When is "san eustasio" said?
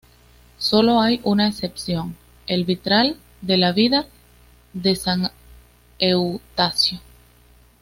4.95-6.99